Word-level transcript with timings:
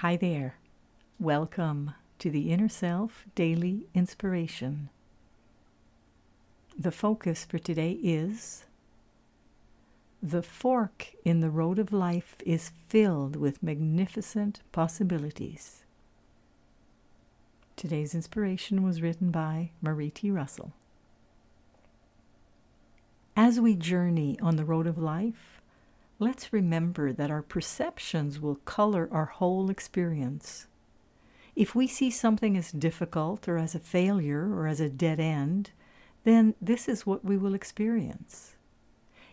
Hi 0.00 0.14
there. 0.16 0.56
Welcome 1.18 1.94
to 2.18 2.30
the 2.30 2.52
Inner 2.52 2.68
Self 2.68 3.24
Daily 3.34 3.86
Inspiration. 3.94 4.90
The 6.78 6.92
focus 6.92 7.46
for 7.46 7.58
today 7.58 7.92
is 8.02 8.64
The 10.22 10.42
fork 10.42 11.14
in 11.24 11.40
the 11.40 11.48
road 11.48 11.78
of 11.78 11.94
life 11.94 12.36
is 12.44 12.72
filled 12.88 13.36
with 13.36 13.62
magnificent 13.62 14.60
possibilities. 14.70 15.82
Today's 17.74 18.14
inspiration 18.14 18.82
was 18.82 19.00
written 19.00 19.30
by 19.30 19.70
Marie 19.80 20.10
T. 20.10 20.30
Russell. 20.30 20.74
As 23.34 23.58
we 23.58 23.74
journey 23.74 24.38
on 24.42 24.56
the 24.56 24.64
road 24.66 24.86
of 24.86 24.98
life, 24.98 25.62
let's 26.18 26.52
remember 26.52 27.12
that 27.12 27.30
our 27.30 27.42
perceptions 27.42 28.40
will 28.40 28.56
color 28.64 29.08
our 29.12 29.26
whole 29.26 29.70
experience. 29.70 30.66
If 31.54 31.74
we 31.74 31.86
see 31.86 32.10
something 32.10 32.56
as 32.56 32.72
difficult 32.72 33.48
or 33.48 33.58
as 33.58 33.74
a 33.74 33.80
failure 33.80 34.52
or 34.54 34.66
as 34.66 34.80
a 34.80 34.88
dead 34.88 35.20
end, 35.20 35.70
then 36.24 36.54
this 36.60 36.88
is 36.88 37.06
what 37.06 37.24
we 37.24 37.36
will 37.36 37.54
experience. 37.54 38.54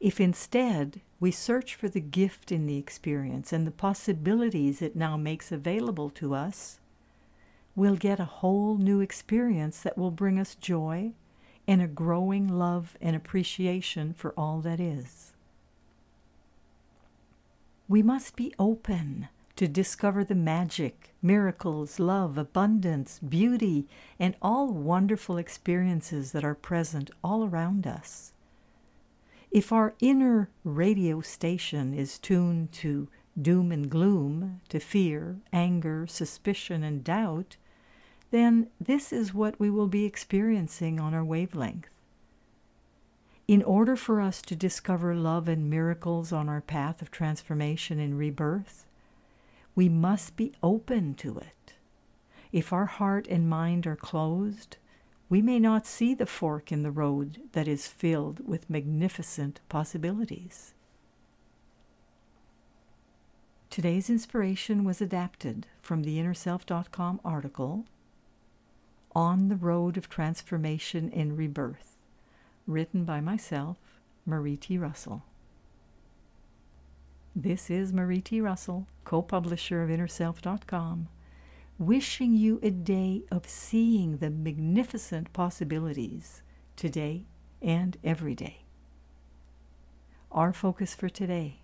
If 0.00 0.20
instead 0.20 1.00
we 1.20 1.30
search 1.30 1.74
for 1.74 1.88
the 1.88 2.00
gift 2.00 2.52
in 2.52 2.66
the 2.66 2.78
experience 2.78 3.52
and 3.52 3.66
the 3.66 3.72
possibilities 3.72 4.80
it 4.80 4.94
now 4.94 5.16
makes 5.16 5.50
available 5.50 6.10
to 6.10 6.34
us, 6.34 6.78
we'll 7.74 7.96
get 7.96 8.20
a 8.20 8.24
whole 8.24 8.76
new 8.76 9.00
experience 9.00 9.80
that 9.80 9.98
will 9.98 10.12
bring 10.12 10.38
us 10.38 10.54
joy 10.54 11.12
and 11.66 11.82
a 11.82 11.86
growing 11.88 12.48
love 12.48 12.96
and 13.00 13.14
appreciation 13.14 14.14
for 14.14 14.32
all 14.36 14.60
that 14.60 14.80
is. 14.80 15.32
We 17.88 18.02
must 18.02 18.36
be 18.36 18.54
open 18.58 19.28
to 19.56 19.66
discover 19.66 20.22
the 20.22 20.34
magic, 20.34 21.14
miracles, 21.22 21.98
love, 21.98 22.36
abundance, 22.36 23.18
beauty, 23.18 23.88
and 24.18 24.36
all 24.42 24.68
wonderful 24.68 25.38
experiences 25.38 26.32
that 26.32 26.44
are 26.44 26.54
present 26.54 27.10
all 27.24 27.44
around 27.44 27.86
us. 27.86 28.32
If 29.50 29.72
our 29.72 29.94
inner 30.00 30.50
radio 30.64 31.22
station 31.22 31.94
is 31.94 32.18
tuned 32.18 32.72
to 32.72 33.08
doom 33.40 33.72
and 33.72 33.88
gloom, 33.90 34.60
to 34.68 34.78
fear, 34.78 35.38
anger, 35.50 36.06
suspicion, 36.06 36.84
and 36.84 37.02
doubt, 37.02 37.56
then 38.30 38.68
this 38.78 39.12
is 39.12 39.32
what 39.32 39.58
we 39.58 39.70
will 39.70 39.88
be 39.88 40.04
experiencing 40.04 41.00
on 41.00 41.14
our 41.14 41.24
wavelength. 41.24 41.88
In 43.48 43.62
order 43.62 43.96
for 43.96 44.20
us 44.20 44.42
to 44.42 44.54
discover 44.54 45.14
love 45.14 45.48
and 45.48 45.70
miracles 45.70 46.32
on 46.32 46.50
our 46.50 46.60
path 46.60 47.00
of 47.00 47.10
transformation 47.10 47.98
and 47.98 48.18
rebirth, 48.18 48.84
we 49.74 49.88
must 49.88 50.36
be 50.36 50.52
open 50.62 51.14
to 51.14 51.38
it. 51.38 51.72
If 52.52 52.74
our 52.74 52.84
heart 52.84 53.26
and 53.26 53.48
mind 53.48 53.86
are 53.86 53.96
closed, 53.96 54.76
we 55.30 55.40
may 55.40 55.58
not 55.58 55.86
see 55.86 56.12
the 56.12 56.26
fork 56.26 56.70
in 56.70 56.82
the 56.82 56.90
road 56.90 57.40
that 57.52 57.66
is 57.66 57.86
filled 57.86 58.46
with 58.46 58.68
magnificent 58.68 59.60
possibilities. 59.70 60.74
Today's 63.70 64.10
inspiration 64.10 64.84
was 64.84 65.00
adapted 65.00 65.66
from 65.80 66.02
the 66.02 66.18
InnerSelf.com 66.18 67.20
article 67.24 67.86
on 69.14 69.48
the 69.48 69.56
Road 69.56 69.96
of 69.96 70.10
Transformation 70.10 71.10
and 71.14 71.38
Rebirth, 71.38 71.97
written 72.68 73.04
by 73.04 73.20
myself, 73.20 73.78
Marie 74.26 74.56
T. 74.56 74.76
Russell. 74.76 75.24
This 77.34 77.70
is 77.70 77.92
Marie 77.92 78.20
T. 78.20 78.40
Russell, 78.40 78.86
co 79.04 79.22
publisher 79.22 79.82
of 79.82 79.88
InnerSelf.com, 79.88 81.08
wishing 81.78 82.34
you 82.34 82.60
a 82.62 82.70
day 82.70 83.22
of 83.30 83.48
seeing 83.48 84.18
the 84.18 84.30
magnificent 84.30 85.32
possibilities 85.32 86.42
today 86.76 87.24
and 87.62 87.96
every 88.04 88.34
day. 88.34 88.64
Our 90.30 90.52
focus 90.52 90.94
for 90.94 91.08
today 91.08 91.60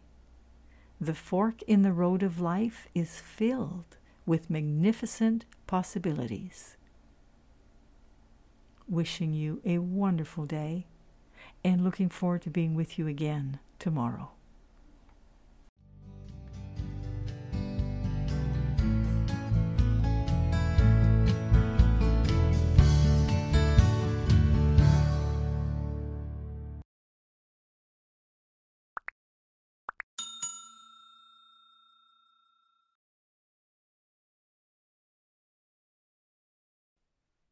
the 1.00 1.14
fork 1.14 1.60
in 1.62 1.82
the 1.82 1.92
road 1.92 2.22
of 2.22 2.40
life 2.40 2.88
is 2.94 3.20
filled 3.20 3.98
with 4.24 4.48
magnificent 4.48 5.44
possibilities 5.66 6.76
wishing 8.88 9.32
you 9.32 9.60
a 9.64 9.78
wonderful 9.78 10.44
day 10.44 10.86
and 11.64 11.82
looking 11.82 12.08
forward 12.08 12.42
to 12.42 12.50
being 12.50 12.74
with 12.74 12.98
you 12.98 13.08
again 13.08 13.58
tomorrow. 13.78 14.30